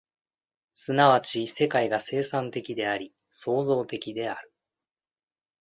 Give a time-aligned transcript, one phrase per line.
[0.73, 0.95] 即
[1.45, 4.51] ち世界が生産的であり、創造的である。